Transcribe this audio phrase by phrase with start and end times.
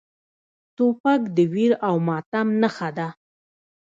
[0.77, 3.07] توپک د ویر او ماتم نښه ده.